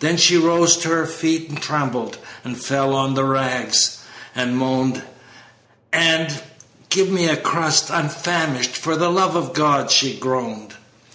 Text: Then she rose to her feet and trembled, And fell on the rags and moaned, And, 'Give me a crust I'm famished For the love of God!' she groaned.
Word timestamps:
Then 0.00 0.18
she 0.18 0.36
rose 0.36 0.76
to 0.76 0.90
her 0.90 1.06
feet 1.06 1.48
and 1.48 1.58
trembled, 1.58 2.18
And 2.44 2.62
fell 2.62 2.94
on 2.94 3.14
the 3.14 3.24
rags 3.24 4.00
and 4.34 4.58
moaned, 4.58 5.00
And, 5.90 6.42
'Give 6.90 7.08
me 7.08 7.26
a 7.26 7.38
crust 7.38 7.90
I'm 7.90 8.10
famished 8.10 8.76
For 8.76 8.96
the 8.96 9.08
love 9.08 9.34
of 9.34 9.54
God!' 9.54 9.90
she 9.90 10.12
groaned. 10.14 10.74